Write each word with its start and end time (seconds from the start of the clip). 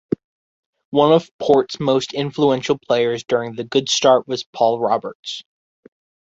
One 0.89 1.11
of 1.13 1.29
Port's 1.37 1.79
most 1.79 2.13
influential 2.15 2.75
players 2.79 3.23
during 3.23 3.53
the 3.53 3.63
good 3.63 3.87
start 3.87 4.27
was 4.27 4.43
Paul 4.43 4.79
Roberts. 4.79 5.43